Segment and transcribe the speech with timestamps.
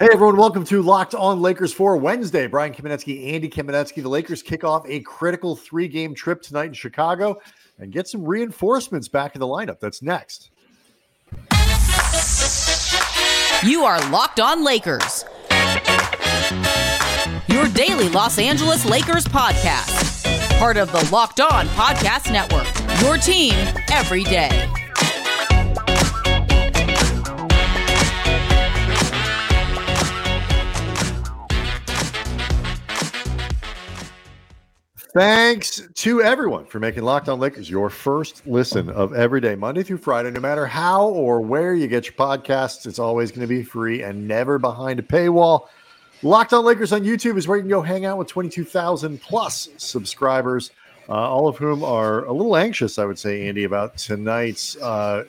[0.00, 2.46] Hey everyone, welcome to Locked On Lakers for Wednesday.
[2.46, 4.00] Brian Kamenetzky, Andy Kamenetzky.
[4.00, 7.40] The Lakers kick off a critical three-game trip tonight in Chicago
[7.80, 9.80] and get some reinforcements back in the lineup.
[9.80, 10.50] That's next.
[13.68, 15.24] You are Locked On Lakers.
[17.48, 20.60] Your daily Los Angeles Lakers podcast.
[20.60, 22.68] Part of the Locked On Podcast Network.
[23.02, 23.54] Your team
[23.90, 24.72] every day.
[35.14, 39.82] Thanks to everyone for making Locked On Lakers your first listen of every day, Monday
[39.82, 40.30] through Friday.
[40.30, 44.02] No matter how or where you get your podcasts, it's always going to be free
[44.02, 45.68] and never behind a paywall.
[46.22, 49.70] Locked On Lakers on YouTube is where you can go hang out with 22,000 plus
[49.78, 50.72] subscribers,
[51.08, 55.24] uh, all of whom are a little anxious, I would say, Andy, about tonight's uh,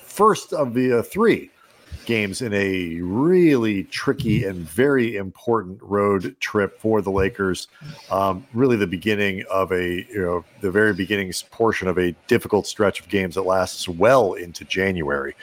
[0.00, 1.51] first of the uh, three
[2.04, 7.68] games in a really tricky and very important road trip for the Lakers.
[8.10, 12.66] Um, really, the beginning of a you know the very beginning portion of a difficult
[12.66, 15.34] stretch of games that lasts well into January.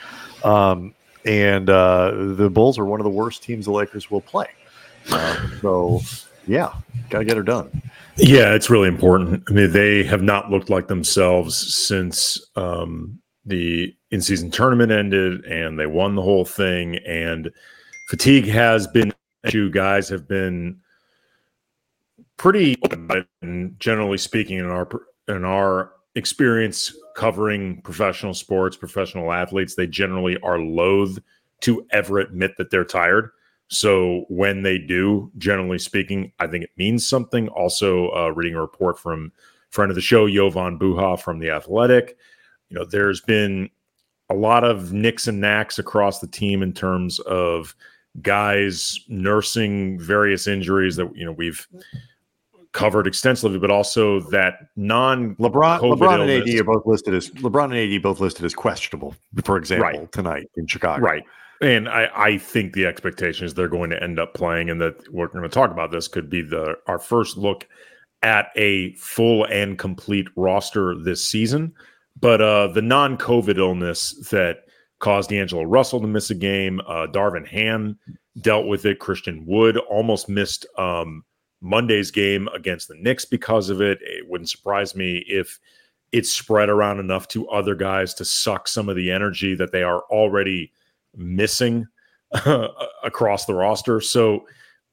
[0.44, 0.94] Um,
[1.26, 4.48] and uh, the Bulls are one of the worst teams the Lakers will play.
[5.12, 6.02] Uh, so,
[6.48, 6.74] yeah,
[7.10, 7.82] got to get her done.
[8.18, 9.44] Yeah, it's really important.
[9.50, 15.44] I mean, they have not looked like themselves since um, the in season tournament ended
[15.46, 16.96] and they won the whole thing.
[16.98, 17.52] And
[18.08, 19.70] fatigue has been issue.
[19.70, 20.80] Guys have been
[22.38, 22.78] pretty
[23.78, 24.88] generally speaking, in our
[25.28, 31.20] in our experience covering professional sports, professional athletes, they generally are loath
[31.62, 33.32] to ever admit that they're tired.
[33.68, 37.50] So when they do, generally speaking, I think it means something.
[37.50, 39.32] Also, uh, reading a report from
[39.70, 42.18] friend of the show, Jovan Buha from the Athletic,
[42.70, 43.70] you know, there's been
[44.30, 47.76] a lot of nicks and knacks across the team in terms of
[48.22, 51.68] guys nursing various injuries that you know we've
[52.72, 57.66] covered extensively, but also that non LeBron, LeBron and AD are both listed as LeBron
[57.66, 60.12] and AD both listed as questionable, for example, right.
[60.12, 61.02] tonight in Chicago.
[61.02, 61.24] Right.
[61.62, 65.12] And I, I think the expectation is they're going to end up playing, and that
[65.12, 67.68] we're going to talk about this could be the our first look
[68.22, 71.74] at a full and complete roster this season.
[72.20, 74.66] But uh, the non COVID illness that
[75.00, 77.98] caused D'Angelo Russell to miss a game, uh, Darvin Ham
[78.42, 79.00] dealt with it.
[79.00, 81.24] Christian Wood almost missed um,
[81.62, 84.00] Monday's game against the Knicks because of it.
[84.02, 85.60] It wouldn't surprise me if
[86.12, 89.84] it spread around enough to other guys to suck some of the energy that they
[89.84, 90.72] are already
[91.16, 91.88] missing
[93.04, 94.02] across the roster.
[94.02, 94.46] So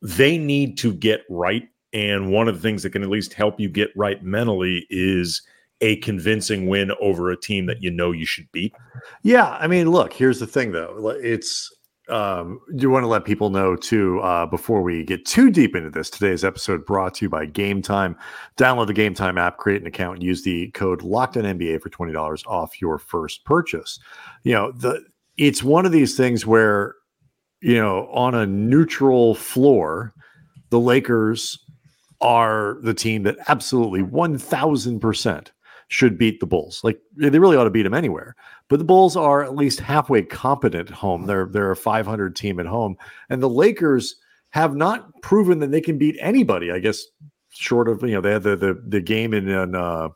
[0.02, 1.68] they need to get right.
[1.92, 5.42] And one of the things that can at least help you get right mentally is
[5.80, 8.74] a convincing win over a team that you know you should beat.
[9.22, 11.08] Yeah, I mean, look, here's the thing though.
[11.22, 11.70] It's
[12.08, 15.90] um, do want to let people know too uh, before we get too deep into
[15.90, 16.08] this.
[16.08, 18.16] Today's episode brought to you by Game Time.
[18.56, 21.82] Download the Game Time app, create an account, and use the code Locked On NBA
[21.82, 23.98] for twenty dollars off your first purchase.
[24.44, 25.04] You know, the
[25.36, 26.94] it's one of these things where
[27.60, 30.14] you know on a neutral floor,
[30.70, 31.58] the Lakers
[32.20, 35.52] are the team that absolutely one thousand percent
[35.88, 36.80] should beat the Bulls.
[36.82, 38.34] Like they really ought to beat them anywhere.
[38.68, 41.26] But the Bulls are at least halfway competent at home.
[41.26, 42.96] They're they're a 500 team at home,
[43.30, 44.16] and the Lakers
[44.50, 46.72] have not proven that they can beat anybody.
[46.72, 47.04] I guess
[47.50, 50.08] short of you know they had the the, the game in, in uh,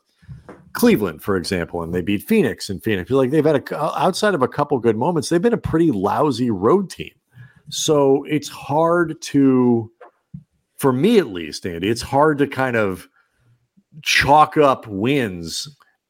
[0.73, 3.09] Cleveland, for example, and they beat Phoenix and Phoenix.
[3.09, 6.51] Like they've had a outside of a couple good moments, they've been a pretty lousy
[6.51, 7.11] road team.
[7.69, 9.89] So it's hard to,
[10.77, 13.07] for me at least, Andy, it's hard to kind of
[14.03, 15.67] chalk up wins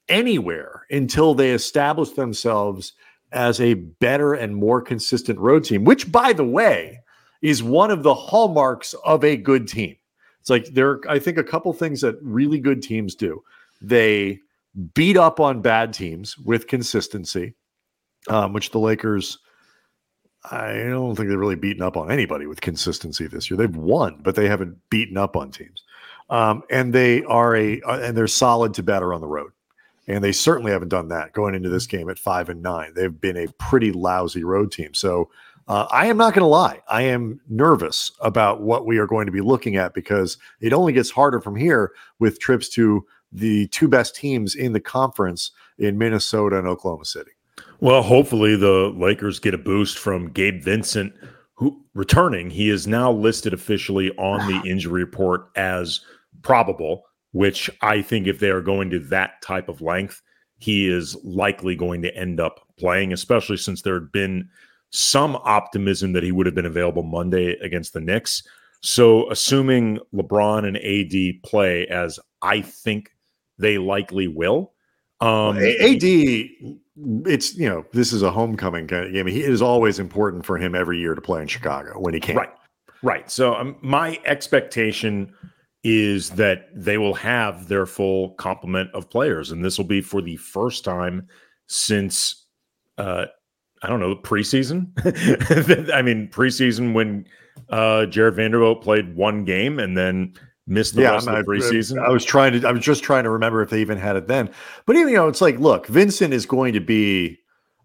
[0.10, 2.94] anywhere until they establish themselves
[3.32, 7.00] as a better and more consistent road team, which, by the way,
[7.42, 9.96] is one of the hallmarks of a good team.
[10.40, 13.44] It's like there, are, I think, a couple things that really good teams do.
[13.82, 14.40] They
[14.94, 17.56] beat up on bad teams with consistency,
[18.28, 19.38] um, which the Lakers,
[20.50, 23.58] I don't think they've really beaten up on anybody with consistency this year.
[23.58, 25.84] They've won, but they haven't beaten up on teams.
[26.32, 29.52] Um, and they are a uh, and they're solid to better on the road.
[30.08, 32.94] And they certainly haven't done that going into this game at five and nine.
[32.96, 34.94] They've been a pretty lousy road team.
[34.94, 35.30] So
[35.68, 36.82] uh, I am not going to lie.
[36.90, 40.92] I am nervous about what we are going to be looking at because it only
[40.92, 45.98] gets harder from here with trips to the two best teams in the conference in
[45.98, 47.32] Minnesota and Oklahoma City.
[47.80, 51.14] Well, hopefully the Lakers get a boost from Gabe Vincent,
[51.54, 52.50] who returning.
[52.50, 56.02] He is now listed officially on the injury report as
[56.44, 60.22] probable, which I think if they are going to that type of length,
[60.58, 64.50] he is likely going to end up playing, especially since there had been
[64.92, 68.44] some optimism that he would have been available Monday against the Knicks.
[68.82, 73.12] So, assuming LeBron and AD play as I think
[73.58, 74.74] they likely will,
[75.22, 79.28] um, AD, it's you know this is a homecoming game.
[79.28, 82.36] It is always important for him every year to play in Chicago when he can.
[82.36, 82.54] Right,
[83.04, 83.30] right.
[83.30, 85.32] So um, my expectation
[85.84, 90.22] is that they will have their full complement of players, and this will be for
[90.22, 91.28] the first time
[91.68, 92.46] since
[92.98, 93.26] uh,
[93.82, 94.92] I don't know preseason.
[95.94, 97.26] I mean preseason when
[97.70, 100.34] uh, Jarred Vanderbilt played one game and then
[100.68, 102.02] missed the yeah, rest of the preseason.
[102.02, 102.68] I, I was trying to.
[102.68, 104.50] I was just trying to remember if they even had it then.
[104.86, 107.40] But even you know, it's like, look, Vincent is going to be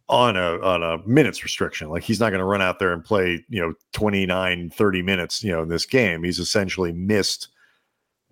[0.08, 1.88] on a on a minutes restriction.
[1.88, 5.42] Like he's not going to run out there and play, you know, 29, 30 minutes,
[5.42, 6.22] you know, in this game.
[6.22, 7.48] He's essentially missed.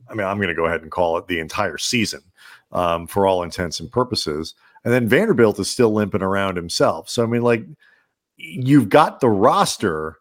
[0.09, 2.21] I mean, I'm going to go ahead and call it the entire season
[2.73, 4.55] um, for all intents and purposes.
[4.85, 7.09] And then Vanderbilt is still limping around himself.
[7.09, 7.65] So I mean, like
[8.37, 10.17] you've got the roster,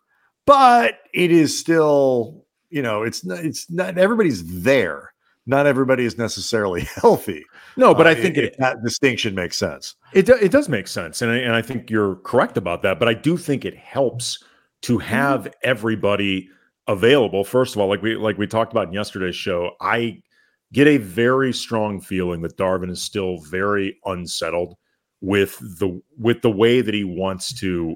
[0.46, 2.44] but it is still
[2.74, 5.14] you know, it's not, it's not everybody's there.
[5.46, 7.46] Not everybody is necessarily healthy.
[7.78, 9.96] No, but uh, I think it, it, that distinction makes sense.
[10.12, 12.98] It it does make sense, and I, and I think you're correct about that.
[12.98, 14.44] But I do think it helps
[14.84, 15.08] to mm-hmm.
[15.08, 16.50] have everybody
[16.88, 17.44] available.
[17.44, 20.22] First of all, like we like we talked about in yesterday's show, I
[20.72, 24.76] get a very strong feeling that Darvin is still very unsettled
[25.22, 27.96] with the with the way that he wants to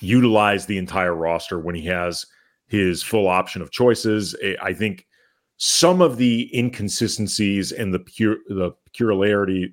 [0.00, 2.26] utilize the entire roster when he has
[2.66, 4.34] his full option of choices.
[4.62, 5.06] I think
[5.56, 9.72] some of the inconsistencies and the pure the peculiarity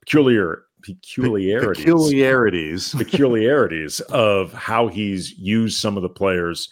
[0.00, 6.70] peculiar peculiarities peculiarities peculiarities of how he's used some of the players.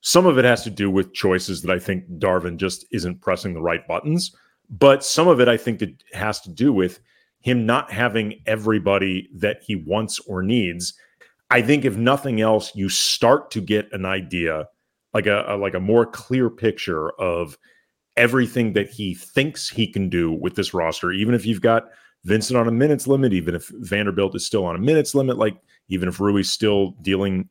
[0.00, 3.54] Some of it has to do with choices that I think Darvin just isn't pressing
[3.54, 4.34] the right buttons,
[4.70, 7.00] but some of it I think it has to do with
[7.40, 10.94] him not having everybody that he wants or needs.
[11.50, 14.68] I think if nothing else, you start to get an idea
[15.14, 17.56] like a, a like a more clear picture of
[18.16, 21.12] everything that he thinks he can do with this roster.
[21.12, 21.88] Even if you've got
[22.24, 25.56] Vincent on a minutes limit, even if Vanderbilt is still on a minutes limit, like
[25.88, 27.48] even if Rui's still dealing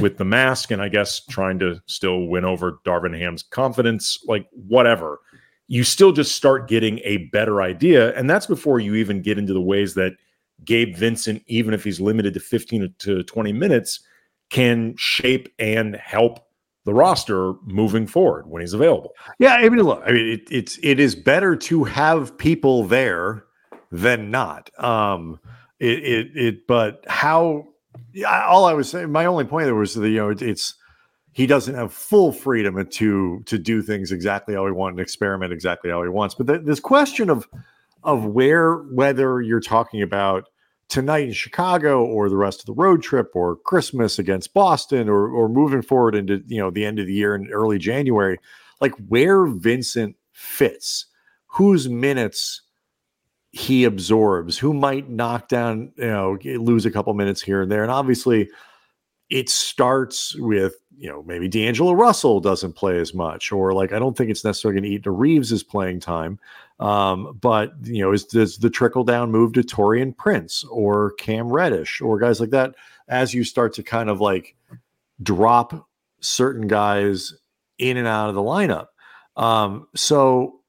[0.00, 4.46] with the mask and I guess trying to still win over Darvin Ham's confidence, like
[4.52, 5.20] whatever,
[5.68, 8.14] you still just start getting a better idea.
[8.16, 10.14] And that's before you even get into the ways that
[10.64, 14.00] Gabe Vincent, even if he's limited to 15 to 20 minutes,
[14.50, 16.40] can shape and help
[16.84, 19.12] the roster moving forward when he's available.
[19.38, 23.44] Yeah, I mean, look, I mean, it, it's it is better to have people there
[23.92, 24.70] than not.
[24.82, 25.38] Um,
[25.78, 27.68] it it, it but how?
[28.12, 30.74] Yeah, all I was saying, my only point there was that you know it, it's
[31.32, 35.52] he doesn't have full freedom to to do things exactly how he wants and experiment
[35.52, 36.34] exactly how he wants.
[36.34, 37.48] But th- this question of
[38.02, 40.44] of where whether you're talking about
[40.88, 45.28] tonight in Chicago or the rest of the road trip or Christmas against Boston or
[45.28, 48.38] or moving forward into you know the end of the year in early January,
[48.80, 51.06] like where Vincent fits,
[51.46, 52.62] whose minutes
[53.52, 57.82] he absorbs, who might knock down, you know, lose a couple minutes here and there.
[57.82, 58.48] And obviously
[59.28, 63.98] it starts with you know, maybe D'Angelo Russell doesn't play as much, or like I
[63.98, 66.38] don't think it's necessarily going to eat to Reaves' playing time.
[66.78, 71.48] Um, but you know, is does the trickle down move to Taurean Prince or Cam
[71.48, 72.74] Reddish or guys like that
[73.08, 74.54] as you start to kind of like
[75.22, 75.88] drop
[76.20, 77.32] certain guys
[77.78, 78.88] in and out of the lineup?
[79.38, 80.59] Um, so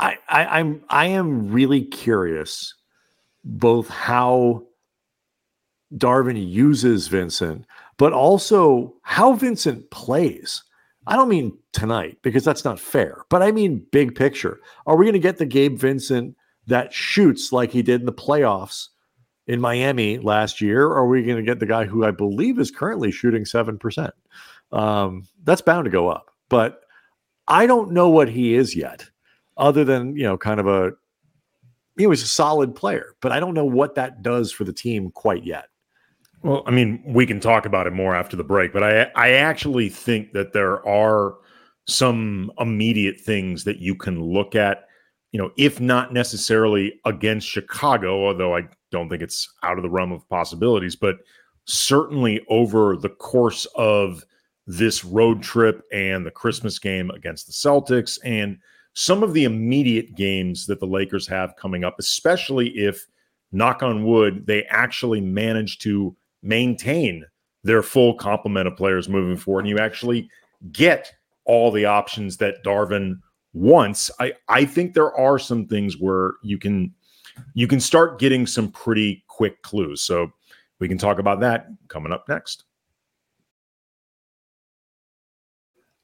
[0.00, 2.74] I, I I'm I am really curious
[3.44, 4.66] both how
[5.96, 7.66] Darvin uses Vincent
[8.00, 10.64] but also how Vincent plays.
[11.06, 14.58] I don't mean tonight because that's not fair, but I mean big picture.
[14.86, 16.34] Are we going to get the Gabe Vincent
[16.66, 18.88] that shoots like he did in the playoffs
[19.46, 20.86] in Miami last year?
[20.86, 24.10] Or are we going to get the guy who I believe is currently shooting 7%?
[24.72, 26.80] Um, that's bound to go up, but
[27.48, 29.09] I don't know what he is yet,
[29.60, 30.92] other than, you know, kind of a,
[31.96, 35.10] he was a solid player, but I don't know what that does for the team
[35.10, 35.66] quite yet.
[36.42, 39.32] Well, I mean, we can talk about it more after the break, but I I
[39.32, 41.34] actually think that there are
[41.86, 44.86] some immediate things that you can look at,
[45.32, 49.90] you know, if not necessarily against Chicago, although I don't think it's out of the
[49.90, 51.16] realm of possibilities, but
[51.66, 54.24] certainly over the course of
[54.66, 58.58] this road trip and the Christmas game against the Celtics and
[58.94, 63.06] some of the immediate games that the Lakers have coming up, especially if
[63.52, 67.24] knock on wood, they actually manage to maintain
[67.62, 70.28] their full complement of players moving forward, and you actually
[70.72, 71.12] get
[71.44, 73.18] all the options that Darvin
[73.52, 74.10] wants.
[74.18, 76.94] I I think there are some things where you can
[77.54, 80.02] you can start getting some pretty quick clues.
[80.02, 80.32] So
[80.80, 82.64] We can talk about that coming up next.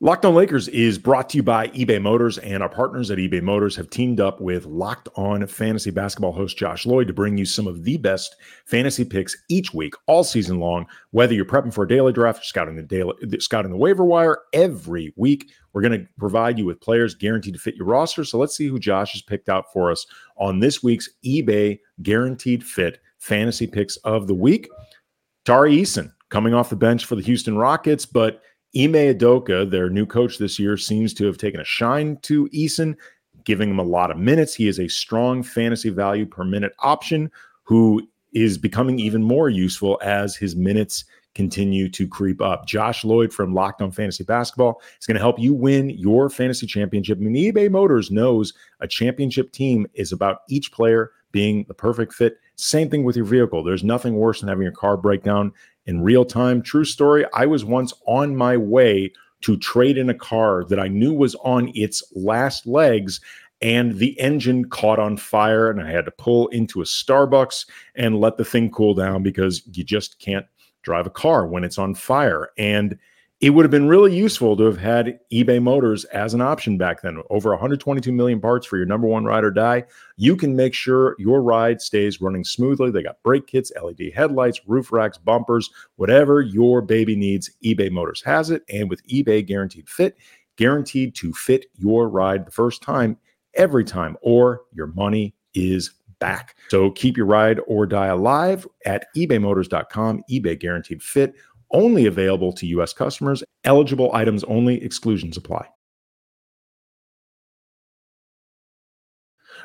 [0.01, 3.41] Locked on Lakers is brought to you by eBay Motors, and our partners at eBay
[3.41, 7.47] Motors have teamed up with Locked On Fantasy Basketball host Josh Lloyd to bring you
[7.47, 8.37] some of the best
[8.67, 10.85] fantasy picks each week, all season long.
[11.13, 15.15] Whether you're prepping for a daily draft scouting the daily, scouting the waiver wire, every
[15.17, 18.23] week we're going to provide you with players guaranteed to fit your roster.
[18.23, 22.63] So let's see who Josh has picked out for us on this week's eBay Guaranteed
[22.63, 24.69] Fit Fantasy Picks of the Week.
[25.47, 28.43] Tari Eason coming off the bench for the Houston Rockets, but
[28.75, 32.97] Ime Udoka, their new coach this year, seems to have taken a shine to Eason,
[33.45, 34.55] giving him a lot of minutes.
[34.55, 37.31] He is a strong fantasy value per minute option
[37.65, 41.05] who is becoming even more useful as his minutes
[41.35, 42.67] continue to creep up.
[42.67, 46.67] Josh Lloyd from Locked On Fantasy Basketball is going to help you win your fantasy
[46.67, 47.19] championship.
[47.19, 52.15] I mean, eBay Motors knows a championship team is about each player being the perfect
[52.15, 52.39] fit.
[52.57, 53.63] Same thing with your vehicle.
[53.63, 55.53] There's nothing worse than having your car break down
[55.87, 56.63] in real time.
[56.63, 57.25] True story.
[57.33, 59.13] I was once on my way
[59.43, 63.21] to trade in a car that I knew was on its last legs
[63.63, 68.21] and the engine caught on fire and I had to pull into a Starbucks and
[68.21, 70.47] let the thing cool down because you just can't
[70.83, 72.51] drive a car when it's on fire.
[72.59, 72.99] And
[73.41, 77.03] it would have been really useful to have had eBay Motors as an option back
[77.03, 77.23] then.
[77.29, 79.85] Over 122 million parts for your number one ride or die.
[80.17, 82.91] You can make sure your ride stays running smoothly.
[82.91, 88.23] They got brake kits, LED headlights, roof racks, bumpers, whatever your baby needs, eBay Motors
[88.25, 88.63] has it.
[88.71, 90.17] And with eBay Guaranteed Fit,
[90.57, 93.19] guaranteed to fit your ride the first time,
[93.53, 96.57] every time, or your money is back.
[96.69, 101.35] So keep your ride or die alive at ebaymotors.com, eBay Guaranteed Fit
[101.71, 102.93] only available to U.S.
[102.93, 103.43] customers.
[103.65, 105.67] Eligible items only, exclusions apply.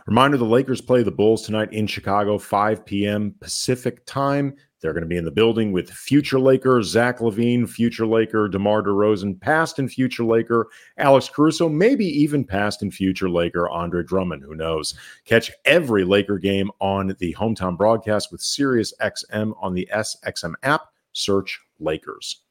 [0.07, 3.35] Reminder the Lakers play the Bulls tonight in Chicago, 5 p.m.
[3.39, 4.55] Pacific time.
[4.81, 8.81] They're going to be in the building with future Laker, Zach LaVine, future Laker, DeMar
[8.81, 14.41] DeRozan, past and future Laker, Alex Caruso, maybe even past and future Laker, Andre Drummond.
[14.43, 14.95] Who knows?
[15.25, 20.90] Catch every Laker game on the hometown broadcast with SiriusXM on the SXM app.
[21.13, 22.41] Search Lakers.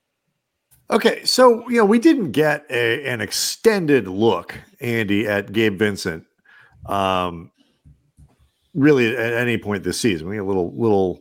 [0.90, 6.24] Okay, so you know we didn't get a, an extended look, Andy, at Gabe Vincent,
[6.86, 7.52] um,
[8.74, 10.28] really at any point this season.
[10.28, 11.20] We get little little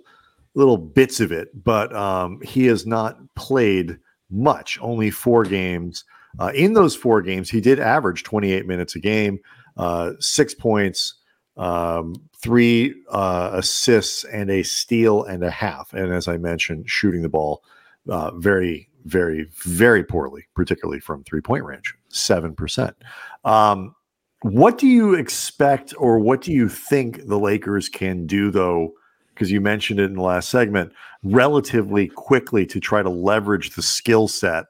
[0.55, 3.98] little bits of it, but um, he has not played
[4.31, 4.79] much.
[4.81, 6.03] Only four games.
[6.39, 9.39] Uh, in those four games, he did average 28 minutes a game,
[9.77, 11.19] uh, six points,
[11.60, 15.94] um, three uh, assists, and a steal and a half.
[15.94, 17.63] And as I mentioned, shooting the ball
[18.08, 22.94] uh, very, very, very poorly, particularly from three point range, 7%.
[23.44, 23.94] Um,
[24.42, 28.94] what do you expect or what do you think the Lakers can do, though?
[29.34, 33.82] Because you mentioned it in the last segment, relatively quickly to try to leverage the
[33.82, 34.66] skill set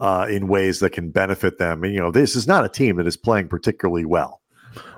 [0.00, 1.84] uh, in ways that can benefit them.
[1.84, 4.39] And, you know, this is not a team that is playing particularly well.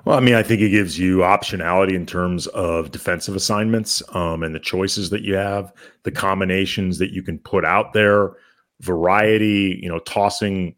[0.05, 4.43] Well, I mean, I think it gives you optionality in terms of defensive assignments um,
[4.43, 8.33] and the choices that you have, the combinations that you can put out there,
[8.81, 10.75] variety, you know, tossing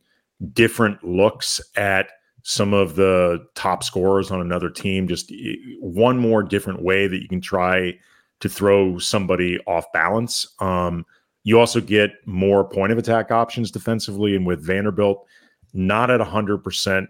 [0.53, 2.09] different looks at
[2.43, 5.33] some of the top scorers on another team, just
[5.79, 7.93] one more different way that you can try
[8.39, 10.45] to throw somebody off balance.
[10.59, 11.05] Um,
[11.43, 14.35] you also get more point of attack options defensively.
[14.35, 15.25] And with Vanderbilt,
[15.73, 17.07] not at 100%,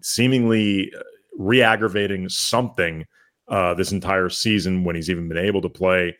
[0.00, 0.92] seemingly
[1.38, 3.06] re-aggravating something
[3.48, 6.14] uh, this entire season when he's even been able to play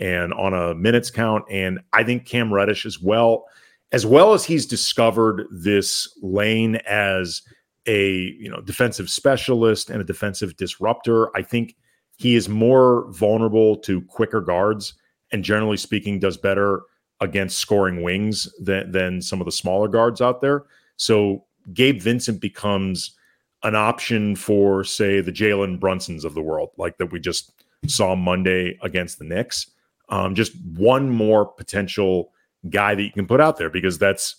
[0.00, 1.44] and on a minutes count.
[1.50, 3.44] And I think Cam Reddish as well,
[3.92, 7.42] as well as he's discovered this lane as
[7.86, 11.36] a you know defensive specialist and a defensive disruptor.
[11.36, 11.76] I think
[12.16, 14.94] he is more vulnerable to quicker guards
[15.32, 16.82] and generally speaking does better
[17.20, 20.64] against scoring wings than than some of the smaller guards out there.
[20.96, 23.16] So Gabe Vincent becomes
[23.64, 27.52] an option for, say, the Jalen Brunsons of the world, like that we just
[27.86, 29.70] saw Monday against the Knicks.
[30.08, 32.32] Um, just one more potential
[32.70, 34.36] guy that you can put out there because that's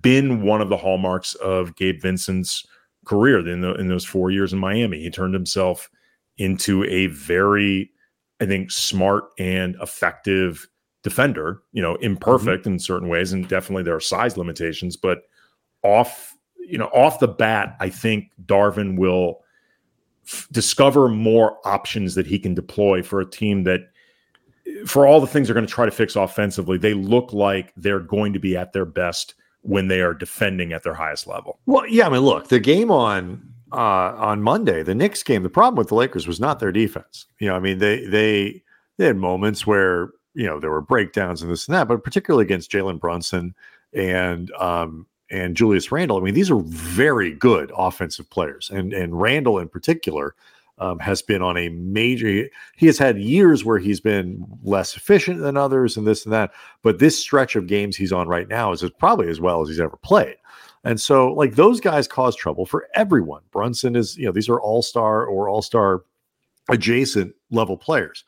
[0.00, 2.66] been one of the hallmarks of Gabe Vincent's
[3.04, 5.00] career in, the, in those four years in Miami.
[5.00, 5.90] He turned himself
[6.38, 7.90] into a very,
[8.40, 10.68] I think, smart and effective
[11.02, 11.62] defender.
[11.72, 12.74] You know, imperfect mm-hmm.
[12.74, 15.22] in certain ways, and definitely there are size limitations, but
[15.82, 16.35] off
[16.68, 19.40] you know, off the bat, I think Darvin will
[20.26, 23.80] f- discover more options that he can deploy for a team that,
[24.84, 28.00] for all the things they're going to try to fix offensively, they look like they're
[28.00, 31.58] going to be at their best when they are defending at their highest level.
[31.66, 35.50] Well, yeah, I mean, look, the game on uh, on Monday, the Knicks game, the
[35.50, 37.26] problem with the Lakers was not their defense.
[37.38, 38.62] You know, I mean, they they
[38.96, 42.44] they had moments where you know there were breakdowns and this and that, but particularly
[42.44, 43.54] against Jalen Brunson
[43.92, 46.18] and um, and Julius Randle.
[46.18, 50.34] I mean, these are very good offensive players, and and Randle in particular
[50.78, 52.48] um, has been on a major.
[52.76, 56.52] He has had years where he's been less efficient than others, and this and that.
[56.82, 59.80] But this stretch of games he's on right now is probably as well as he's
[59.80, 60.36] ever played.
[60.84, 63.42] And so, like those guys cause trouble for everyone.
[63.50, 66.04] Brunson is, you know, these are all star or all star
[66.68, 68.24] adjacent level players.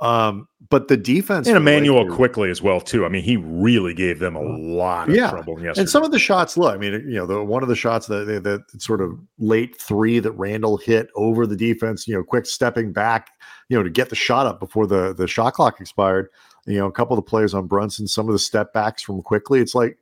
[0.00, 3.04] Um, but the defense and Immanuel Lakers, Quickley as well too.
[3.04, 5.30] I mean, he really gave them a lot of yeah.
[5.30, 5.82] trouble yesterday.
[5.82, 8.06] And some of the shots, look, I mean, you know, the one of the shots
[8.08, 12.46] that that sort of late three that Randle hit over the defense, you know, quick
[12.46, 13.30] stepping back,
[13.68, 16.28] you know, to get the shot up before the the shot clock expired.
[16.66, 19.22] You know, a couple of the plays on Brunson, some of the step backs from
[19.22, 19.60] quickly.
[19.60, 19.98] It's like,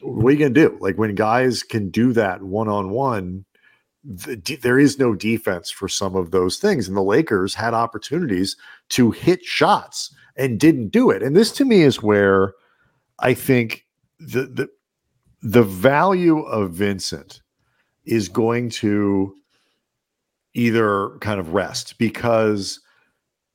[0.00, 0.78] what are you gonna do?
[0.80, 3.44] Like when guys can do that one on one,
[4.06, 6.86] the, there is no defense for some of those things.
[6.86, 8.56] And the Lakers had opportunities
[8.90, 11.22] to hit shots and didn't do it.
[11.22, 12.54] And this to me is where
[13.18, 13.84] I think
[14.20, 14.68] the the,
[15.42, 17.42] the value of Vincent
[18.04, 19.34] is going to
[20.54, 22.80] either kind of rest because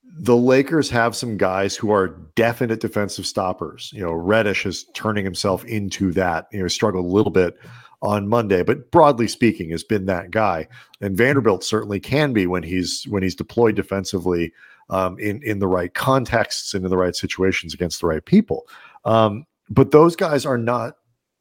[0.04, 3.92] the Lakers have some guys who are definite defensive stoppers.
[3.94, 6.48] You know, Reddish is turning himself into that.
[6.52, 7.58] You know, struggled a little bit
[8.02, 10.68] on Monday, but broadly speaking, has been that guy.
[11.02, 14.54] And Vanderbilt certainly can be when he's when he's deployed defensively
[14.90, 18.68] um, in in the right contexts and in the right situations against the right people.
[19.06, 20.96] Um, but those guys are not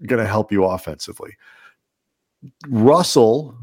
[0.06, 1.36] going to help you offensively.
[2.68, 3.56] Russell,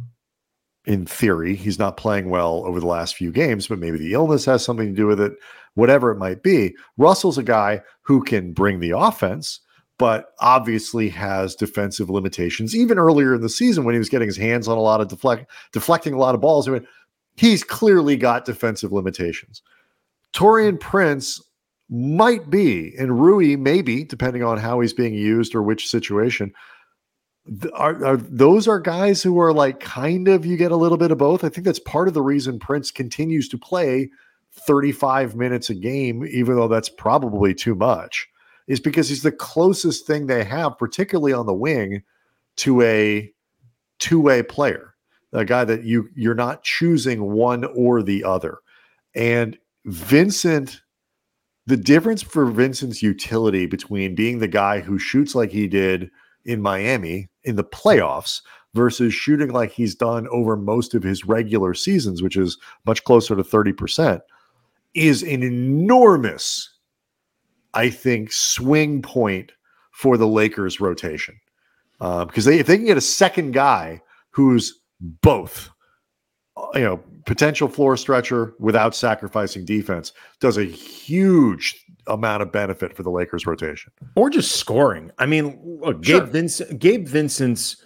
[0.86, 4.46] in theory, he's not playing well over the last few games, but maybe the illness
[4.46, 5.34] has something to do with it.
[5.76, 9.60] Whatever it might be, Russell's a guy who can bring the offense
[9.98, 12.76] but obviously has defensive limitations.
[12.76, 15.08] Even earlier in the season, when he was getting his hands on a lot of
[15.08, 16.88] deflect, deflecting a lot of balls, I mean,
[17.36, 19.62] he's clearly got defensive limitations.
[20.34, 20.78] Taurean hmm.
[20.78, 21.42] Prince
[21.90, 26.54] might be, and Rui maybe, depending on how he's being used or which situation.
[27.74, 31.12] Are, are those are guys who are like kind of you get a little bit
[31.12, 31.46] of both.
[31.46, 34.10] I think that's part of the reason Prince continues to play
[34.52, 38.28] 35 minutes a game, even though that's probably too much
[38.68, 42.04] is because he's the closest thing they have, particularly on the wing,
[42.58, 43.32] to a
[44.00, 44.94] two-way player,
[45.34, 48.60] a guy that you you're not choosing one or the other.
[49.16, 50.82] And Vincent,
[51.66, 56.10] the difference for Vincent's utility between being the guy who shoots like he did
[56.46, 58.42] in Miami in the playoffs
[58.74, 63.36] versus shooting like he's done over most of his regular seasons, which is much closer
[63.36, 64.22] to 30%,
[64.94, 66.77] is an enormous
[67.78, 69.52] I think, swing point
[69.92, 71.40] for the Lakers rotation.
[72.02, 75.70] Uh, because they, if they can get a second guy who's both,
[76.74, 83.04] you know, potential floor stretcher without sacrificing defense, does a huge amount of benefit for
[83.04, 83.92] the Lakers rotation.
[84.16, 85.12] Or just scoring.
[85.20, 86.26] I mean, look, Gabe, sure.
[86.26, 87.84] Vincent, Gabe Vincent's,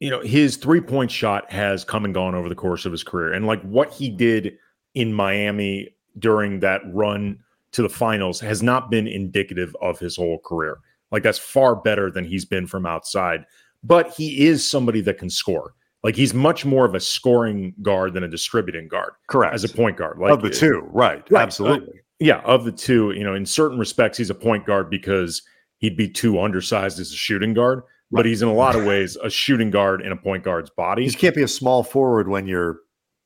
[0.00, 3.02] you know, his three point shot has come and gone over the course of his
[3.02, 3.32] career.
[3.32, 4.58] And like what he did
[4.94, 7.38] in Miami during that run
[7.74, 10.78] to the finals has not been indicative of his whole career.
[11.10, 13.44] Like that's far better than he's been from outside.
[13.82, 15.74] But he is somebody that can score.
[16.02, 19.12] Like he's much more of a scoring guard than a distributing guard.
[19.28, 19.54] Correct.
[19.54, 20.18] As a point guard.
[20.18, 21.22] Like of the two, right.
[21.30, 21.42] right.
[21.42, 21.88] Absolutely.
[21.88, 25.42] Uh, yeah, of the two, you know, in certain respects, he's a point guard because
[25.78, 27.78] he'd be too undersized as a shooting guard.
[27.78, 28.20] Right.
[28.20, 31.04] But he's in a lot of ways a shooting guard in a point guard's body.
[31.04, 32.78] He can't be a small forward when you're,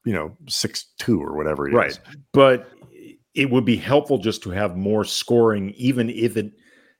[0.04, 1.64] you know, six two or whatever.
[1.64, 1.90] right.
[1.90, 2.00] Is.
[2.32, 2.70] But
[3.38, 6.52] it would be helpful just to have more scoring, even if it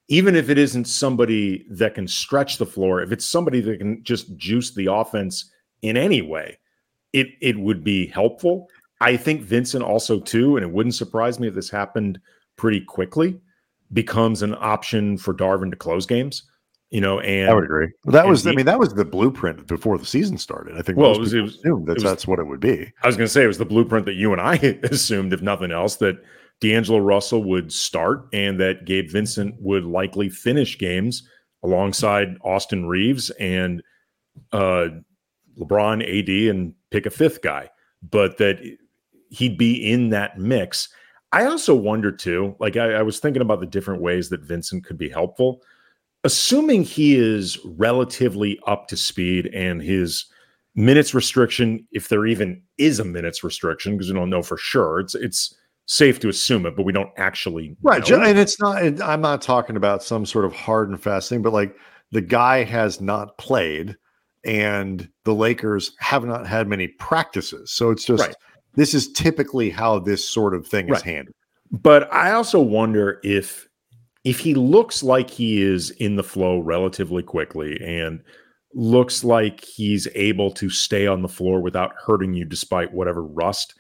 [0.07, 4.03] even if it isn't somebody that can stretch the floor, if it's somebody that can
[4.05, 5.51] just juice the offense
[5.83, 6.57] in any way,
[7.13, 8.69] it it would be helpful.
[9.01, 12.21] I think Vincent also too, and it wouldn't surprise me if this happened
[12.57, 13.41] pretty quickly,
[13.93, 16.45] becomes an option for Darvin to close games.
[16.91, 17.89] You know, and I would agree.
[18.05, 20.79] Well, that was, he, I mean, that was the blueprint before the season started.
[20.79, 20.97] I think.
[20.97, 22.91] Well, it was, it was, assumed that that's what it would be.
[23.03, 25.43] I was going to say it was the blueprint that you and I assumed, if
[25.43, 26.17] nothing else, that
[26.61, 31.29] D'Angelo Russell would start and that Gabe Vincent would likely finish games
[31.63, 33.83] alongside Austin Reaves and
[34.53, 34.89] uh,
[35.59, 37.69] LeBron, AD, and pick a fifth guy,
[38.03, 38.61] but that
[39.29, 40.89] he'd be in that mix.
[41.33, 44.85] I also wonder too, like I, I was thinking about the different ways that Vincent
[44.85, 45.61] could be helpful
[46.29, 50.27] assuming he is relatively up to speed and his
[50.75, 55.01] minutes restriction, if there even is a minutes restriction, because we don't know for sure,
[55.01, 58.07] it's it's safe to assume it, but we don't actually right.
[58.11, 59.01] And it's not.
[59.01, 61.75] I'm not talking about some sort of hard and fast thing, but like
[62.13, 63.97] the guy has not played,
[64.45, 68.23] and the Lakers have not had many practices, so it's just.
[68.23, 68.37] Right.
[68.75, 70.99] This is typically how this sort of thing right.
[70.99, 71.35] is handled.
[71.73, 73.68] But I also wonder if
[74.29, 78.23] if he looks like he is in the flow relatively quickly and
[78.75, 83.75] looks like he's able to stay on the floor without hurting you despite whatever rust,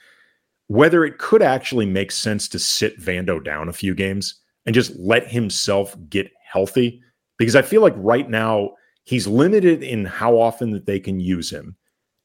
[0.68, 4.98] whether it could actually make sense to sit Vando down a few games and just
[4.98, 7.02] let himself get healthy.
[7.36, 8.70] Because I feel like right now
[9.04, 11.76] he's limited in how often that they can use him.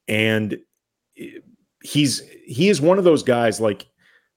[0.08, 0.58] And
[1.20, 1.40] eh,
[1.84, 3.86] he's he is one of those guys like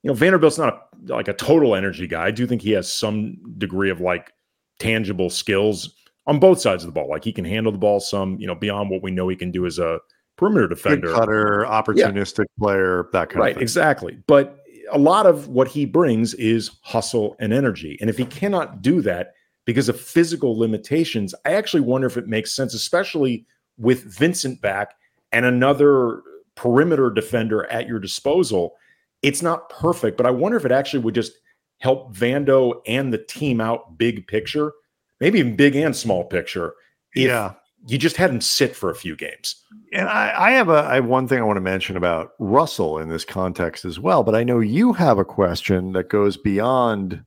[0.06, 2.26] you know Vanderbilt's not a, like a total energy guy.
[2.26, 4.32] I do think he has some degree of like
[4.78, 5.94] tangible skills
[6.26, 7.08] on both sides of the ball.
[7.08, 9.50] Like he can handle the ball some, you know, beyond what we know he can
[9.50, 9.98] do as a
[10.36, 12.60] perimeter defender, Good cutter, opportunistic yeah.
[12.62, 13.62] player, that kind right, of thing.
[13.62, 14.18] Exactly.
[14.26, 14.60] But
[14.92, 17.98] a lot of what he brings is hustle and energy.
[18.00, 19.32] And if he cannot do that
[19.64, 23.46] because of physical limitations, I actually wonder if it makes sense, especially
[23.78, 24.94] with Vincent back
[25.32, 26.22] and another
[26.54, 28.74] perimeter defender at your disposal.
[29.22, 31.32] It's not perfect, but I wonder if it actually would just
[31.78, 34.72] help Vando and the team out big picture,
[35.20, 36.74] maybe even big and small picture.
[37.14, 37.54] yeah.
[37.88, 39.62] You just had him sit for a few games.
[39.92, 42.98] And I, I have a I have one thing I want to mention about Russell
[42.98, 47.22] in this context as well, but I know you have a question that goes beyond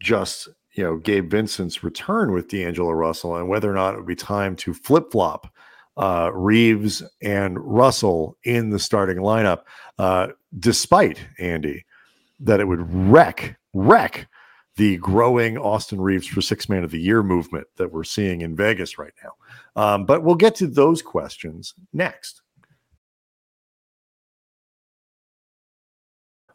[0.00, 4.06] just you know Gabe Vincent's return with D'Angelo Russell and whether or not it would
[4.06, 5.53] be time to flip flop
[5.96, 9.62] uh, Reaves and Russell in the starting lineup,
[9.98, 10.28] uh,
[10.58, 11.84] despite Andy
[12.40, 14.28] that it would wreck wreck
[14.76, 18.56] the growing Austin Reaves for six man of the year movement that we're seeing in
[18.56, 19.32] Vegas right now.
[19.76, 22.42] Um, but we'll get to those questions next.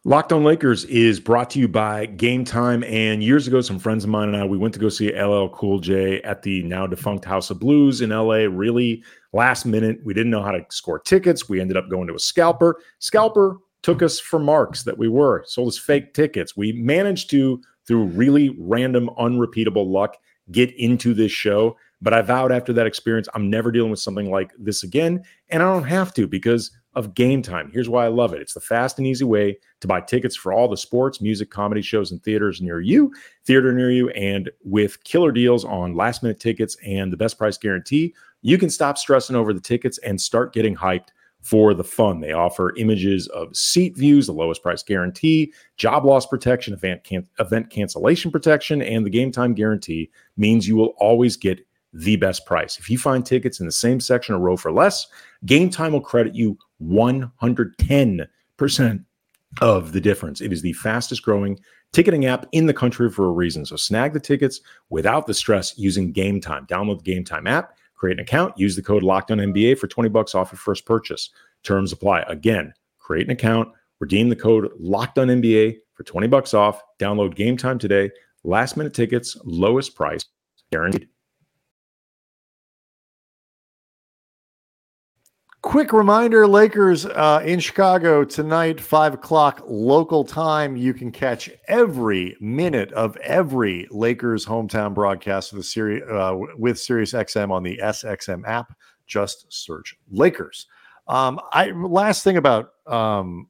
[0.05, 2.85] Locked on Lakers is brought to you by Game Time.
[2.85, 5.49] And years ago, some friends of mine and I, we went to go see LL
[5.49, 8.45] Cool J at the now defunct House of Blues in LA.
[8.47, 11.49] Really last minute, we didn't know how to score tickets.
[11.49, 12.79] We ended up going to a scalper.
[12.99, 16.55] Scalper took us for marks that we were, sold us fake tickets.
[16.55, 20.15] We managed to, through really random, unrepeatable luck,
[20.49, 21.75] get into this show.
[22.01, 25.23] But I vowed after that experience, I'm never dealing with something like this again.
[25.49, 27.69] And I don't have to because of game time.
[27.71, 30.51] Here's why I love it it's the fast and easy way to buy tickets for
[30.51, 33.13] all the sports, music, comedy shows, and theaters near you,
[33.45, 34.09] theater near you.
[34.09, 38.69] And with killer deals on last minute tickets and the best price guarantee, you can
[38.69, 41.09] stop stressing over the tickets and start getting hyped
[41.41, 42.19] for the fun.
[42.19, 47.27] They offer images of seat views, the lowest price guarantee, job loss protection, event, can-
[47.39, 52.45] event cancellation protection, and the game time guarantee means you will always get the best
[52.45, 52.77] price.
[52.77, 55.07] If you find tickets in the same section or row for less,
[55.45, 59.05] Game Time will credit you 110%
[59.61, 60.41] of the difference.
[60.41, 61.59] It is the fastest growing
[61.91, 63.65] ticketing app in the country for a reason.
[63.65, 66.65] So snag the tickets without the stress using Game Time.
[66.67, 69.87] Download the Game Time app, create an account, use the code Locked On NBA for
[69.87, 71.29] 20 bucks off your first purchase.
[71.63, 72.21] Terms apply.
[72.27, 76.81] Again, create an account, redeem the code Locked On NBA for 20 bucks off.
[76.99, 78.11] Download Game Time today.
[78.43, 80.25] Last minute tickets, lowest price,
[80.71, 81.09] guaranteed.
[85.69, 90.75] Quick reminder Lakers uh, in Chicago tonight, 5 o'clock local time.
[90.75, 97.13] You can catch every minute of every Lakers hometown broadcast with, Sirius, uh, with Sirius
[97.13, 98.75] XM on the SXM app.
[99.05, 100.65] Just search Lakers.
[101.07, 103.47] Um, I last thing about um,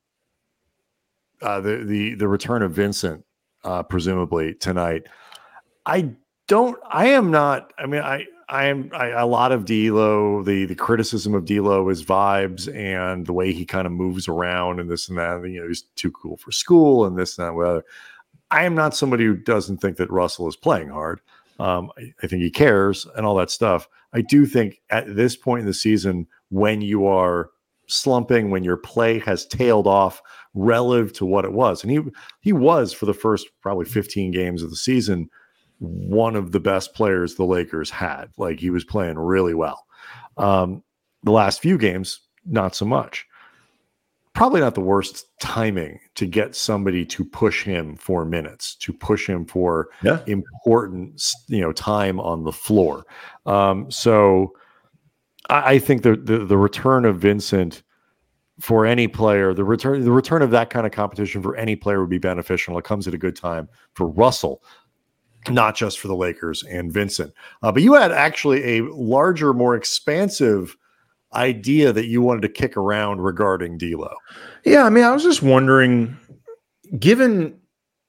[1.42, 3.24] uh, the the the return of Vincent,
[3.64, 5.04] uh, presumably tonight.
[5.86, 6.16] I
[6.50, 6.78] don't.
[6.86, 7.72] I am not.
[7.80, 10.44] I mean, I I am I, a lot of D'Lo.
[10.44, 14.80] The the criticism of D'Lo is vibes and the way he kind of moves around
[14.80, 15.48] and this and that.
[15.48, 17.54] You know, he's too cool for school and this and that.
[17.54, 17.86] Whatever.
[18.52, 21.22] I am not somebody who doesn't think that Russell is playing hard.
[21.60, 23.88] Um, I, I think he cares and all that stuff.
[24.14, 27.52] I do think at this point in the season, when you are
[27.86, 30.24] slumping, when your play has tailed off
[30.56, 32.00] relative to what it was, and he
[32.42, 35.30] he was for the first probably 15 games of the season
[35.80, 38.30] one of the best players the Lakers had.
[38.38, 39.86] Like he was playing really well.
[40.38, 40.84] Um,
[41.24, 43.26] the last few games, not so much.
[44.34, 49.28] Probably not the worst timing to get somebody to push him for minutes, to push
[49.28, 50.20] him for yeah.
[50.28, 53.06] important, you know, time on the floor.
[53.46, 54.54] Um, so
[55.50, 57.84] I, I think the, the the return of Vincent
[58.60, 62.00] for any player, the return the return of that kind of competition for any player
[62.00, 62.78] would be beneficial.
[62.78, 64.63] It comes at a good time for Russell
[65.47, 67.34] not just for the Lakers and Vincent.
[67.62, 70.75] Uh, but you had actually a larger, more expansive
[71.34, 74.13] idea that you wanted to kick around regarding D'Lo.
[74.65, 76.17] Yeah, I mean, I was just wondering,
[76.97, 77.58] given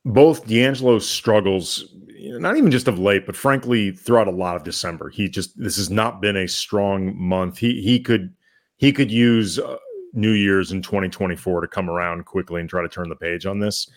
[0.04, 1.84] both D'Angelo's struggles,
[2.18, 5.76] not even just of late, but frankly throughout a lot of December, he just this
[5.76, 7.58] has not been a strong month.
[7.58, 8.34] He he could
[8.76, 9.76] he could use uh,
[10.14, 13.58] New Year's in 2024 to come around quickly and try to turn the page on
[13.58, 13.88] this.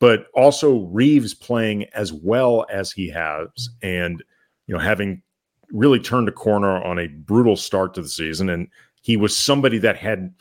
[0.00, 4.22] But also Reeves playing as well as he has, and
[4.66, 5.22] you know having
[5.70, 8.66] really turned a corner on a brutal start to the season, and
[9.02, 10.34] he was somebody that had,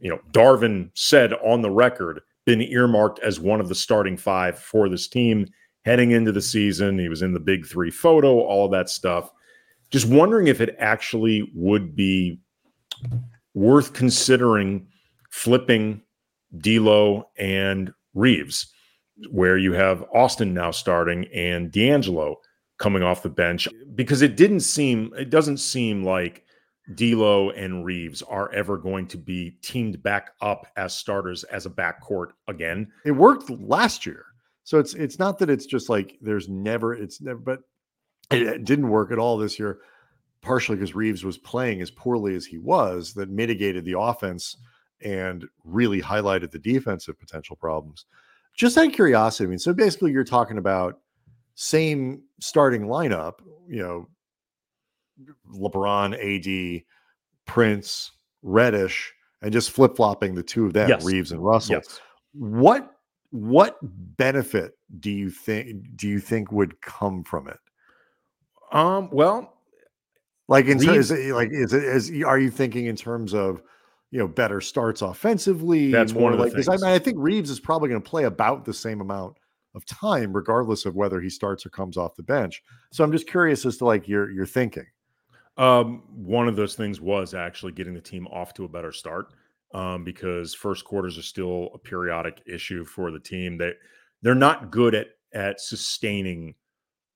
[0.00, 4.58] you know, Darvin said on the record been earmarked as one of the starting five
[4.58, 5.46] for this team
[5.84, 6.98] heading into the season.
[6.98, 9.30] He was in the big three photo, all that stuff.
[9.90, 12.40] Just wondering if it actually would be
[13.54, 14.86] worth considering
[15.30, 16.02] flipping
[16.58, 18.72] D'Lo and Reaves,
[19.30, 22.36] where you have Austin now starting and D'Angelo
[22.78, 26.44] coming off the bench, because it didn't seem, it doesn't seem like
[26.94, 31.70] D'Lo and Reaves are ever going to be teamed back up as starters as a
[31.70, 32.90] backcourt again.
[33.04, 34.24] It worked last year.
[34.64, 37.60] So it's it's not that it's just like there's never it's never but
[38.30, 39.80] it, it didn't work at all this year
[40.42, 44.56] partially because Reaves was playing as poorly as he was that mitigated the offense
[45.02, 48.06] and really highlighted the defensive potential problems.
[48.54, 50.98] Just out of curiosity, I mean, so basically you're talking about
[51.54, 53.34] same starting lineup,
[53.68, 54.08] you know,
[55.54, 56.82] LeBron, AD,
[57.46, 61.04] Prince, Reddish, and just flip flopping the two of them, yes.
[61.04, 61.76] Reaves and Russell.
[61.76, 62.00] Yes.
[62.32, 62.90] What
[63.30, 63.78] what
[64.16, 67.58] benefit do you think do you think would come from it?
[68.72, 69.54] Um, well,
[70.48, 73.62] like in terms, like is it is are you thinking in terms of
[74.10, 75.90] you know better starts offensively?
[75.90, 76.68] That's one of like, the things.
[76.68, 79.36] I, mean, I think Reaves is probably going to play about the same amount
[79.74, 82.62] of time, regardless of whether he starts or comes off the bench.
[82.92, 84.86] So I'm just curious as to like your your thinking.
[85.56, 89.34] Um, one of those things was actually getting the team off to a better start
[89.74, 93.58] um, because first quarters are still a periodic issue for the team.
[93.58, 93.72] They
[94.22, 96.54] they're not good at at sustaining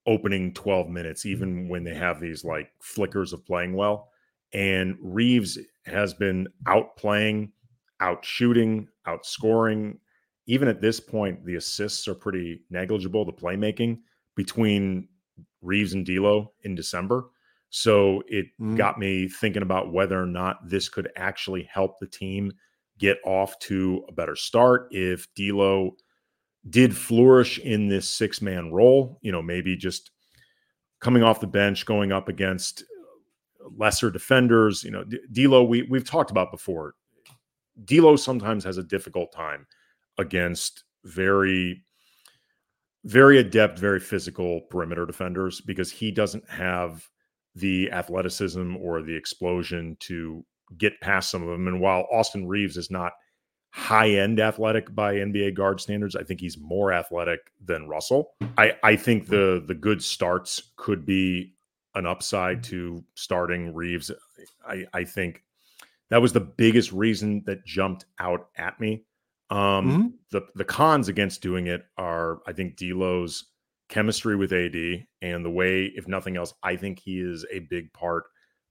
[0.07, 4.11] opening 12 minutes, even when they have these like flickers of playing well.
[4.53, 7.51] And Reaves has been outplaying,
[8.01, 9.99] out shooting, outscoring.
[10.47, 13.99] Even at this point, the assists are pretty negligible, the playmaking
[14.37, 15.09] between
[15.62, 17.27] Reaves and D'Lo in December.
[17.70, 18.77] So it mm.
[18.77, 22.53] got me thinking about whether or not this could actually help the team
[22.99, 25.97] get off to a better start if D'Lo
[26.70, 29.18] did flourish in this six man role.
[29.23, 30.11] You know, maybe just
[31.01, 32.85] coming off the bench, going up against
[33.77, 34.85] lesser defenders.
[34.85, 36.94] You know, D'Lo, we we've talked about before.
[37.85, 39.66] D'Lo sometimes has a difficult time
[40.18, 41.83] against very,
[43.05, 47.09] very adept, very physical perimeter defenders because he doesn't have
[47.55, 50.44] the athleticism or the explosion to
[50.79, 51.66] get past some of them.
[51.66, 53.12] And while Austin Reaves is not
[53.74, 56.14] high end athletic by NBA guard standards.
[56.14, 58.31] I think he's more athletic than Russell.
[58.57, 61.54] I, I think the the good starts could be
[61.95, 64.11] an upside to starting Reaves.
[64.67, 65.43] I, I think
[66.11, 69.05] that was the biggest reason that jumped out at me.
[69.51, 70.07] Um, mm-hmm.
[70.31, 73.45] The the cons against doing it are, I think, D'Lo's
[73.89, 77.93] chemistry with AD and the way, if nothing else, I think he is a big
[77.93, 78.25] part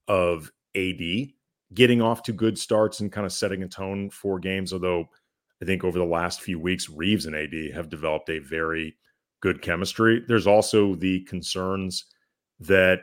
[0.07, 1.01] of AD
[1.73, 4.73] getting off to good starts and kind of setting a tone for games.
[4.73, 5.05] Although
[5.61, 8.95] I think over the last few weeks, Reaves and AD have developed a very
[9.41, 10.23] good chemistry.
[10.27, 12.05] There's also the concerns
[12.59, 13.01] that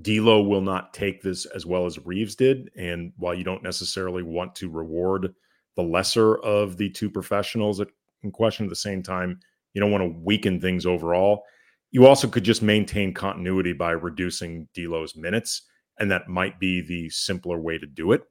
[0.00, 4.22] D'Lo will not take this as well as Reaves did, and while you don't necessarily
[4.22, 5.34] want to reward
[5.76, 7.80] the lesser of the two professionals
[8.22, 9.40] in question at the same time,
[9.74, 11.44] you don't want to weaken things overall.
[11.90, 15.62] You also could just maintain continuity by reducing D'Lo's minutes
[15.98, 18.22] and that might be the simpler way to do it.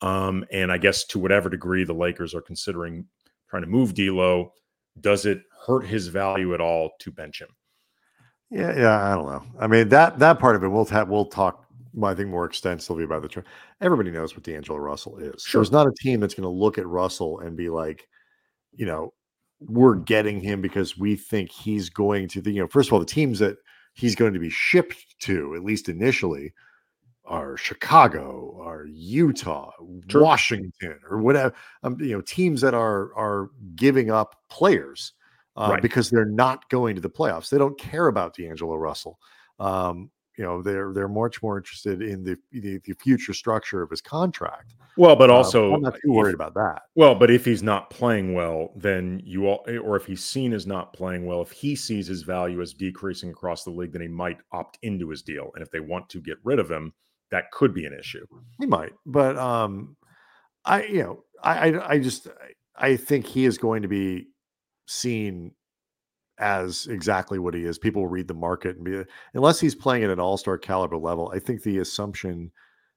[0.00, 3.06] Um, and I guess to whatever degree the Lakers are considering
[3.48, 4.52] trying to move D'Lo,
[5.00, 7.48] does it hurt his value at all to bench him?
[8.54, 9.42] Yeah, yeah, I don't know.
[9.58, 11.66] I mean that that part of it we'll have we'll talk.
[12.02, 13.44] I think more extensively about the trade.
[13.80, 15.42] Everybody knows what D'Angelo Russell is.
[15.42, 15.60] Sure.
[15.60, 18.08] There's not a team that's going to look at Russell and be like,
[18.72, 19.12] you know,
[19.60, 22.40] we're getting him because we think he's going to.
[22.42, 23.58] The, you know, first of all, the teams that
[23.94, 26.52] he's going to be shipped to, at least initially,
[27.24, 29.72] are Chicago, are Utah,
[30.08, 30.22] sure.
[30.22, 31.54] Washington, or whatever.
[31.84, 35.12] Um, you know, teams that are are giving up players
[35.56, 35.82] uh, right.
[35.82, 37.48] because they're not going to the playoffs.
[37.48, 39.18] They don't care about D'Angelo Russell.
[39.58, 43.90] Um, you know, they're they're much more interested in the the, the future structure of
[43.90, 44.74] his contract.
[44.96, 46.82] Well, but uh, also I'm not too worried if, about that.
[46.96, 50.66] Well, but if he's not playing well, then you all, or if he's seen as
[50.66, 54.08] not playing well, if he sees his value as decreasing across the league, then he
[54.08, 55.50] might opt into his deal.
[55.54, 56.92] And if they want to get rid of him,
[57.30, 58.26] that could be an issue.
[58.58, 59.96] He might, but um,
[60.64, 62.26] I you know I I, I just
[62.76, 64.28] I think he is going to be
[64.86, 65.52] seen
[66.38, 67.78] as exactly what he is.
[67.78, 69.02] People read the market and be
[69.34, 71.32] unless he's playing at an all star caliber level.
[71.34, 72.50] I think the assumption,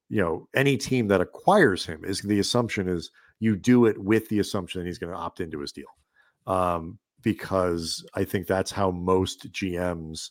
[0.10, 4.28] you know, any team that acquires him is the assumption is you do it with
[4.30, 5.86] the assumption that he's going to opt into his deal.
[6.48, 10.30] Um, because I think that's how most GMs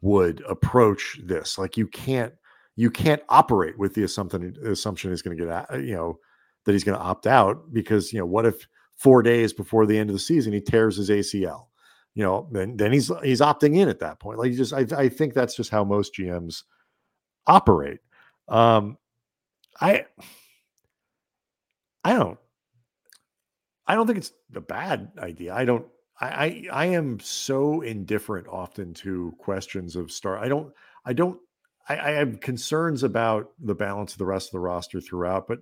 [0.00, 1.58] would approach this.
[1.58, 2.32] Like you can't
[2.76, 6.18] you can't operate with the assumption assumption he's going to get you know
[6.64, 8.66] that he's going to opt out because you know what if
[9.00, 11.66] four days before the end of the season he tears his ACL
[12.14, 14.38] you know then then he's he's opting in at that point.
[14.38, 16.64] Like just I, I think that's just how most GMs
[17.46, 18.00] operate.
[18.48, 18.98] Um
[19.80, 20.06] I
[22.04, 22.38] I don't
[23.86, 25.54] I don't think it's a bad idea.
[25.54, 25.86] I don't
[26.20, 30.38] I, I I am so indifferent often to questions of star.
[30.38, 30.72] I don't
[31.04, 31.38] I don't
[31.88, 35.60] I, I have concerns about the balance of the rest of the roster throughout, but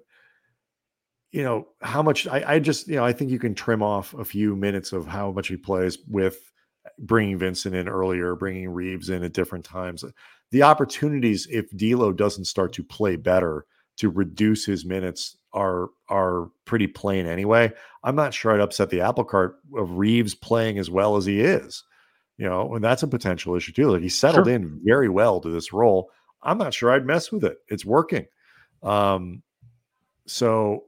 [1.30, 4.14] you know how much I, I just you know I think you can trim off
[4.14, 6.52] a few minutes of how much he plays with
[6.98, 10.04] bringing Vincent in earlier, bringing Reaves in at different times.
[10.50, 13.66] The opportunities if D'Lo doesn't start to play better
[13.98, 17.72] to reduce his minutes are are pretty plain anyway.
[18.04, 21.40] I'm not sure I'd upset the apple cart of Reaves playing as well as he
[21.40, 21.84] is.
[22.36, 23.90] You know, and that's a potential issue too.
[23.90, 24.54] Like he settled sure.
[24.54, 26.10] in very well to this role.
[26.42, 27.58] I'm not sure I'd mess with it.
[27.68, 28.26] It's working.
[28.82, 29.42] Um,
[30.26, 30.84] so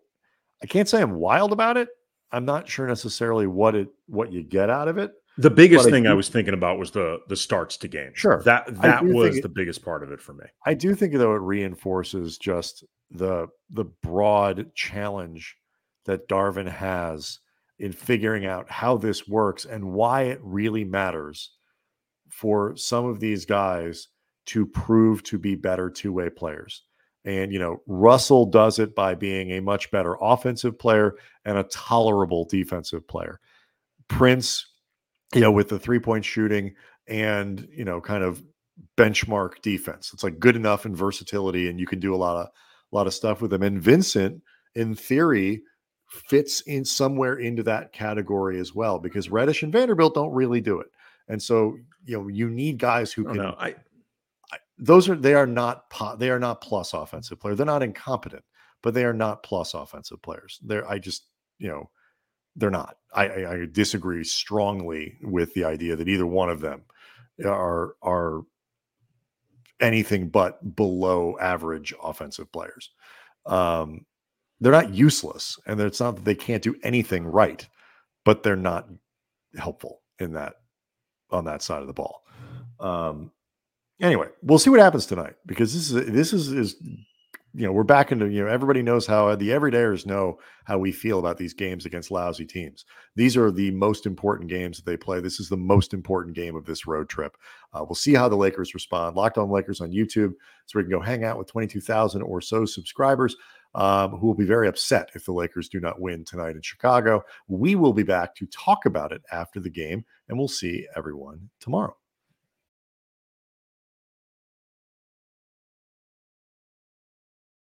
[0.62, 1.88] I can't say I'm wild about it.
[2.32, 5.12] I'm not sure necessarily what it what you get out of it.
[5.38, 8.12] The biggest thing I, do, I was thinking about was the the starts to game.
[8.14, 10.44] Sure, that that was it, the biggest part of it for me.
[10.66, 15.56] I do think though it reinforces just the the broad challenge
[16.04, 17.38] that Darvin has
[17.78, 21.52] in figuring out how this works and why it really matters
[22.28, 24.08] for some of these guys
[24.46, 26.84] to prove to be better two-way players.
[27.24, 31.64] And you know, Russell does it by being a much better offensive player and a
[31.64, 33.40] tolerable defensive player.
[34.08, 34.66] Prince,
[35.34, 36.74] you know, with the three-point shooting
[37.06, 38.42] and, you know, kind of
[38.96, 40.10] benchmark defense.
[40.12, 43.06] It's like good enough and versatility and you can do a lot of a lot
[43.06, 43.62] of stuff with him.
[43.62, 44.42] And Vincent,
[44.74, 45.62] in theory,
[46.28, 50.80] fits in somewhere into that category as well because Reddish and Vanderbilt don't really do
[50.80, 50.88] it.
[51.28, 53.40] And so, you know, you need guys who oh, can.
[53.40, 53.74] I, I,
[54.80, 55.84] those are they are not
[56.18, 57.58] they are not plus offensive players.
[57.58, 58.44] They're not incompetent,
[58.82, 60.58] but they are not plus offensive players.
[60.62, 61.26] They're I just
[61.58, 61.90] you know
[62.56, 62.96] they're not.
[63.14, 66.82] I, I, I disagree strongly with the idea that either one of them
[67.44, 68.42] are are
[69.80, 72.90] anything but below average offensive players.
[73.46, 74.06] Um,
[74.60, 77.66] they're not useless, and it's not that they can't do anything right,
[78.24, 78.88] but they're not
[79.56, 80.54] helpful in that
[81.30, 82.22] on that side of the ball.
[82.78, 83.30] Um,
[84.00, 86.76] anyway, we'll see what happens tonight because this is this is is
[87.52, 90.92] you know, we're back into, you know, everybody knows how the everydayers know how we
[90.92, 92.84] feel about these games against lousy teams.
[93.16, 95.20] These are the most important games that they play.
[95.20, 97.36] This is the most important game of this road trip.
[97.72, 99.16] Uh, we'll see how the Lakers respond.
[99.16, 100.32] Locked on Lakers on YouTube,
[100.66, 103.36] so we can go hang out with 22,000 or so subscribers
[103.74, 107.22] um, who will be very upset if the Lakers do not win tonight in Chicago.
[107.48, 111.50] We will be back to talk about it after the game, and we'll see everyone
[111.58, 111.96] tomorrow.